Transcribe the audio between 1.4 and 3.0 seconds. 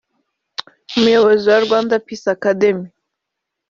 wa Rwanda Peace Academy